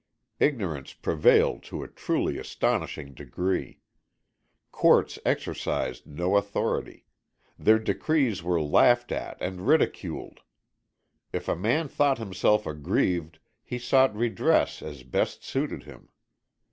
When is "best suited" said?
15.03-15.83